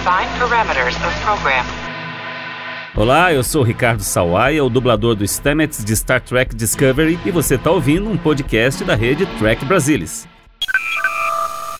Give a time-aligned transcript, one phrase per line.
[0.00, 1.62] Define parameters of program.
[2.96, 7.56] Olá, eu sou Ricardo Sawaia, o dublador do Stamets de Star Trek Discovery, e você
[7.56, 10.26] está ouvindo um podcast da rede Trek Brasilis.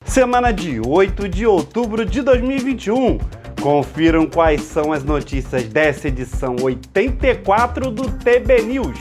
[0.04, 3.19] Semana de 8 de outubro de 2021.
[3.59, 8.99] Confiram quais são as notícias dessa edição 84 do TB News.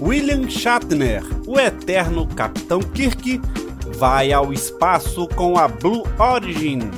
[0.00, 3.40] William Shatner, o eterno Capitão Kirk,
[3.98, 6.88] vai ao espaço com a Blue Origin.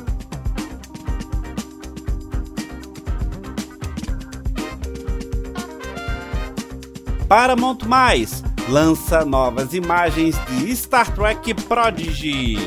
[7.26, 12.58] Paramount Mais lança novas imagens de Star Trek Prodigy.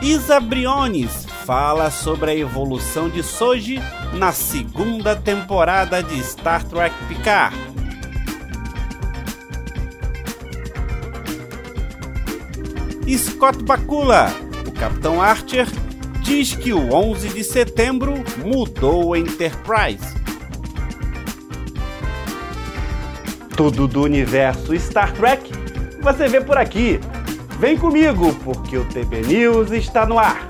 [0.00, 3.82] Isa Briones fala sobre a evolução de Soji
[4.14, 7.56] na segunda temporada de Star Trek Picard.
[13.16, 14.32] Scott Bakula,
[14.66, 15.66] o Capitão Archer,
[16.22, 20.14] diz que o 11 de setembro mudou a Enterprise.
[23.56, 25.50] Tudo do universo Star Trek
[26.00, 27.00] você vê por aqui.
[27.58, 30.49] Vem comigo, porque o TB News está no ar.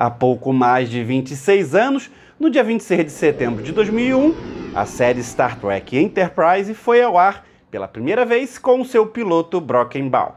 [0.00, 4.34] Há pouco mais de 26 anos, no dia 26 de setembro de 2001,
[4.74, 10.36] a série Star Trek Enterprise foi ao ar pela primeira vez com seu piloto Brockenbaugh.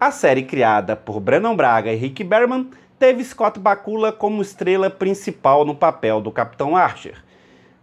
[0.00, 2.66] A série criada por Brandon Braga e Rick Berman
[2.98, 7.22] teve Scott Bakula como estrela principal no papel do Capitão Archer.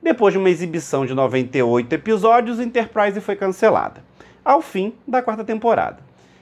[0.04, 4.04] Depois de uma exibição de 98 episódios, Enterprise foi cancelada,
[4.44, 6.00] ao fim da quarta temporada.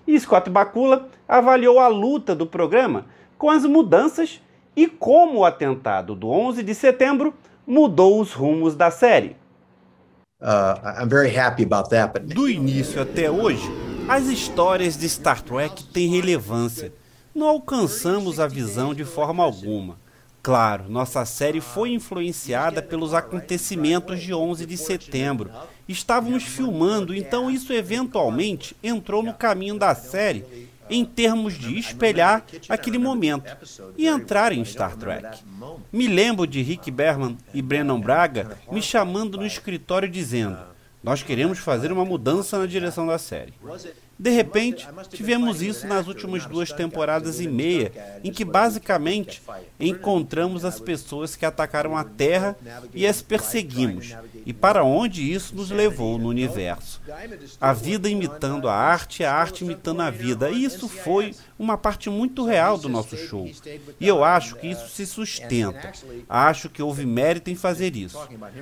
[0.08, 3.06] E Scott Bakula avaliou a luta do programa
[3.38, 4.42] com as mudanças
[4.76, 7.34] e como o atentado do 11 de setembro
[7.66, 9.36] mudou os rumos da série.
[10.42, 11.06] Uh,
[12.22, 13.64] do início até hoje,
[14.10, 16.94] as histórias de Star Trek têm relevância.
[17.34, 19.98] Não alcançamos a visão de forma alguma.
[20.44, 25.50] Claro, nossa série foi influenciada pelos acontecimentos de 11 de setembro.
[25.88, 30.63] Estávamos filmando, então isso eventualmente entrou no caminho da série
[30.94, 33.52] em termos de espelhar aquele momento
[33.98, 35.40] e entrar em Star Trek.
[35.92, 40.58] Me lembro de Rick Berman e Brennan Braga me chamando no escritório dizendo:
[41.04, 43.54] Nós queremos fazer uma mudança na direção da série.
[44.18, 47.92] De repente, tivemos isso nas últimas duas temporadas e meia,
[48.24, 49.42] em que basicamente
[49.80, 52.56] encontramos as pessoas que atacaram a Terra
[52.94, 54.16] e as perseguimos,
[54.46, 57.02] e para onde isso nos levou no universo.
[57.60, 60.50] A vida imitando a arte, a arte imitando a vida.
[60.50, 63.50] E isso foi uma parte muito real do nosso show.
[64.00, 65.92] E eu acho que isso se sustenta.
[66.28, 68.20] Acho que houve mérito em fazer isso.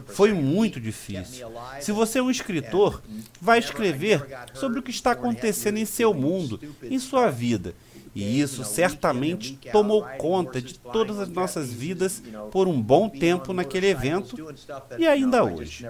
[0.07, 1.47] Foi muito difícil.
[1.79, 3.01] Se você é um escritor,
[3.39, 7.73] vai escrever sobre o que está acontecendo em seu mundo, em sua vida.
[8.13, 12.21] E isso certamente tomou conta de todas as nossas vidas
[12.51, 14.53] por um bom tempo naquele evento
[14.97, 15.85] e ainda hoje.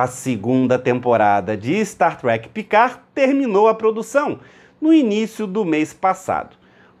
[0.00, 4.38] A segunda temporada de Star Trek Picard terminou a produção
[4.80, 6.54] no início do mês passado,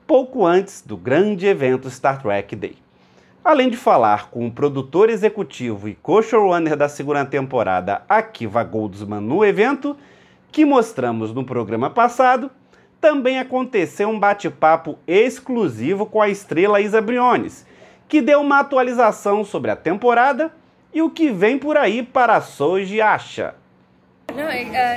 [0.04, 2.76] pouco antes do grande evento Star Trek Day.
[3.44, 9.44] Além de falar com o produtor executivo e co-showrunner da segunda temporada, Akiva Goldsman, no
[9.44, 9.96] evento,
[10.50, 12.50] que mostramos no programa passado,
[13.00, 17.64] também aconteceu um bate-papo exclusivo com a estrela Isa Briones,
[18.08, 20.52] que deu uma atualização sobre a temporada
[20.92, 23.54] e o que vem por aí para a Soji Acha.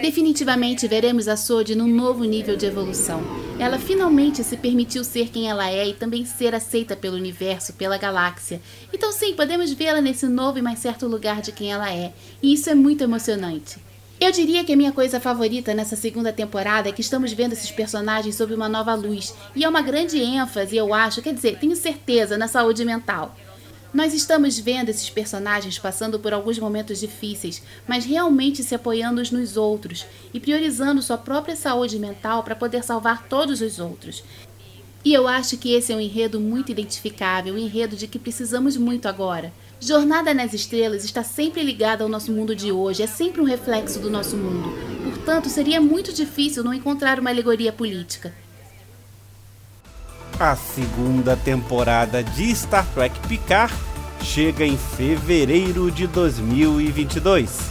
[0.01, 3.21] Definitivamente veremos a Sodi num novo nível de evolução.
[3.57, 7.97] Ela finalmente se permitiu ser quem ela é e também ser aceita pelo universo, pela
[7.97, 8.61] galáxia.
[8.93, 12.11] Então, sim, podemos vê-la nesse novo e mais certo lugar de quem ela é.
[12.41, 13.79] E isso é muito emocionante.
[14.19, 17.71] Eu diria que a minha coisa favorita nessa segunda temporada é que estamos vendo esses
[17.71, 19.33] personagens sob uma nova luz.
[19.55, 23.35] E é uma grande ênfase, eu acho, quer dizer, tenho certeza, na saúde mental.
[23.93, 29.31] Nós estamos vendo esses personagens passando por alguns momentos difíceis, mas realmente se apoiando uns
[29.31, 34.23] nos outros e priorizando sua própria saúde mental para poder salvar todos os outros.
[35.03, 38.77] E eu acho que esse é um enredo muito identificável, um enredo de que precisamos
[38.77, 39.51] muito agora.
[39.79, 43.99] Jornada nas Estrelas está sempre ligada ao nosso mundo de hoje, é sempre um reflexo
[43.99, 44.91] do nosso mundo
[45.21, 48.33] portanto, seria muito difícil não encontrar uma alegoria política.
[50.43, 53.71] A segunda temporada de Star Trek Picard
[54.23, 57.69] chega em fevereiro de 2022.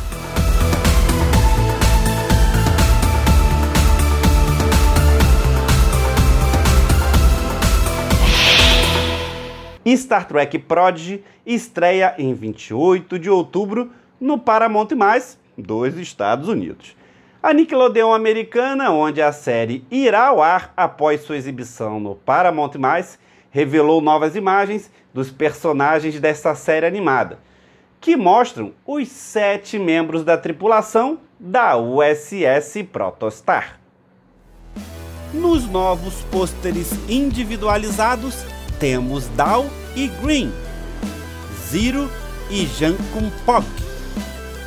[9.84, 13.90] Star Trek Prodigy estreia em 28 de outubro
[14.20, 14.90] no Paramount+,
[15.58, 17.00] dos Estados Unidos.
[17.42, 22.72] A Nickelodeon americana, onde a série irá ao ar após sua exibição no Paramount+,
[23.50, 27.38] revelou novas imagens dos personagens dessa série animada,
[27.98, 33.81] que mostram os sete membros da tripulação da USS Protostar.
[35.32, 38.44] Nos novos pôsteres individualizados,
[38.78, 39.64] temos Dal
[39.96, 40.52] e Green,
[41.70, 42.10] Zero
[42.50, 43.64] e Jankun Pog,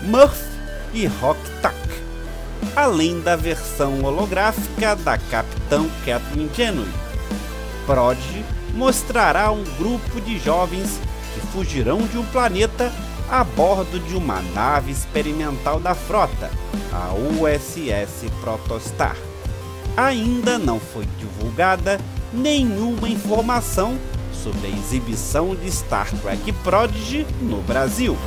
[0.01, 0.41] Murph
[0.91, 1.75] e Rock Tak,
[2.75, 6.87] além da versão holográfica da Capitão Kathleen Genway.
[7.85, 8.43] Prodigy
[8.73, 10.99] mostrará um grupo de jovens
[11.33, 12.91] que fugirão de um planeta
[13.29, 16.49] a bordo de uma nave experimental da frota,
[16.91, 19.15] a USS Protostar.
[19.95, 21.99] Ainda não foi divulgada
[22.31, 23.97] nenhuma informação
[24.43, 28.17] sobre a exibição de Star Trek Prodigy no Brasil.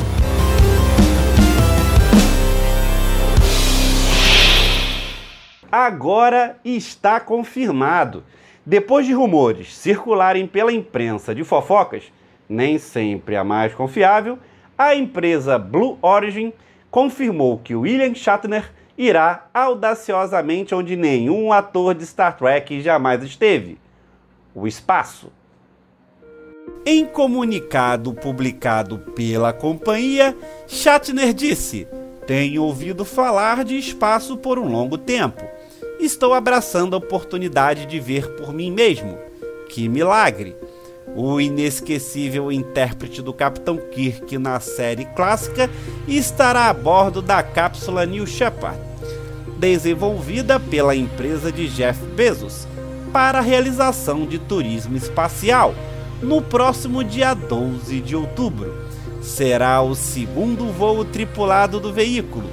[5.79, 8.25] Agora está confirmado.
[8.65, 12.05] Depois de rumores circularem pela imprensa de fofocas,
[12.49, 14.39] nem sempre a mais confiável,
[14.79, 16.51] a empresa Blue Origin
[16.91, 23.79] confirmou que William Shatner irá audaciosamente onde nenhum ator de Star Trek jamais esteve
[24.55, 25.31] o espaço.
[26.87, 30.35] Em comunicado publicado pela companhia,
[30.67, 31.87] Shatner disse:
[32.27, 35.56] Tenho ouvido falar de espaço por um longo tempo.
[35.99, 39.19] Estou abraçando a oportunidade de ver por mim mesmo.
[39.69, 40.57] Que milagre!
[41.15, 45.71] O inesquecível intérprete do Capitão Kirk na série clássica
[46.07, 48.79] estará a bordo da cápsula New Shepard,
[49.59, 52.69] desenvolvida pela empresa de Jeff Bezos
[53.13, 55.75] para a realização de turismo espacial
[56.21, 58.75] no próximo dia 12 de outubro.
[59.23, 62.51] Será o segundo voo tripulado do veículo.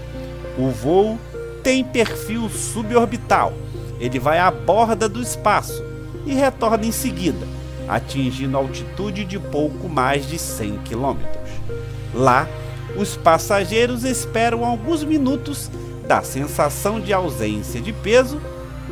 [0.58, 1.20] O voo
[1.64, 3.54] tem perfil suborbital.
[4.00, 5.84] Ele vai à borda do espaço
[6.26, 7.48] e retorna em seguida,
[7.88, 11.18] atingindo altitude de pouco mais de 100 km.
[12.14, 12.48] Lá,
[12.98, 15.72] os passageiros esperam alguns minutos
[16.08, 18.42] da sensação de ausência de peso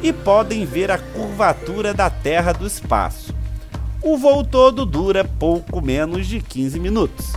[0.02, 3.36] e podem ver a curvatura da Terra do espaço.
[4.02, 7.34] O voo todo dura pouco menos de 15 minutos.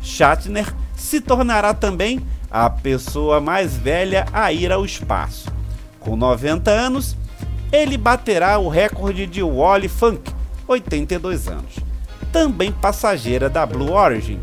[0.00, 2.20] Shatner se tornará também
[2.54, 5.52] a pessoa mais velha a ir ao espaço.
[5.98, 7.16] Com 90 anos,
[7.72, 10.32] ele baterá o recorde de Wally Funk,
[10.68, 11.80] 82 anos,
[12.30, 14.38] também passageira da Blue Origin.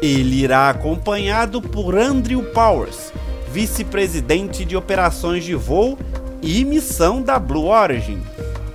[0.00, 3.12] Ele irá acompanhado por Andrew Powers,
[3.52, 5.96] vice-presidente de operações de voo
[6.42, 8.20] e missão da Blue Origin,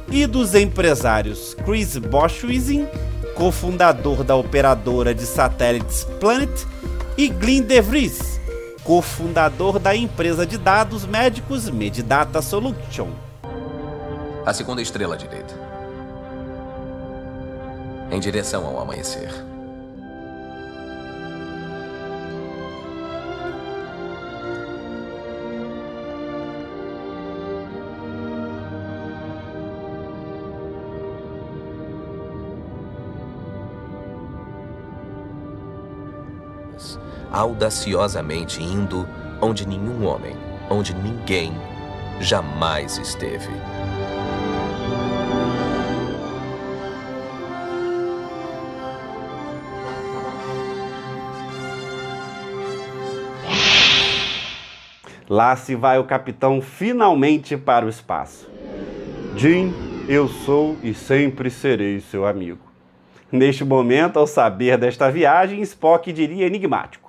[0.10, 2.88] e dos empresários Chris Boschwizin,
[3.36, 6.66] cofundador da operadora de satélites Planet,
[7.18, 8.37] e Glyn DeVries,
[8.88, 13.10] cofundador da empresa de dados médicos Medidata Solution.
[14.46, 15.54] A segunda estrela à direita.
[18.10, 19.30] Em direção ao amanhecer.
[37.38, 39.08] Audaciosamente indo
[39.40, 40.36] onde nenhum homem,
[40.72, 41.54] onde ninguém
[42.20, 43.52] jamais esteve.
[55.30, 58.50] Lá se vai o capitão finalmente para o espaço.
[59.36, 59.72] Jim,
[60.10, 62.66] eu sou e sempre serei seu amigo.
[63.32, 67.07] Neste momento, ao saber desta viagem, Spock diria enigmático: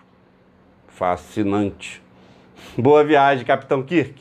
[0.99, 2.03] Fascinante.
[2.77, 4.21] Boa viagem, Capitão Kirk.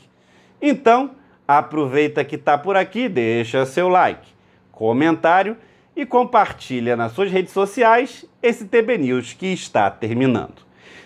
[0.62, 1.10] Então,
[1.46, 4.28] aproveita que está por aqui, deixa seu like,
[4.70, 5.56] comentário
[5.96, 10.62] e compartilha nas suas redes sociais esse TB News que está terminando.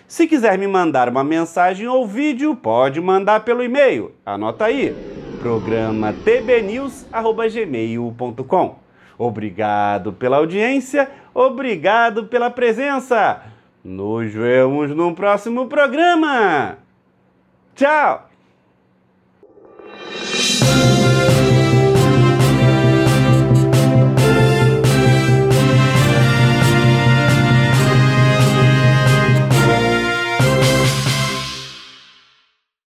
[0.07, 4.11] Se quiser me mandar uma mensagem ou vídeo, pode mandar pelo e-mail.
[4.23, 4.95] Anota aí:
[5.41, 8.75] programa tbnews@gmail.com.
[9.17, 13.52] Obrigado pela audiência, obrigado pela presença.
[13.83, 16.77] Nos vemos no próximo programa.
[17.75, 18.29] Tchau!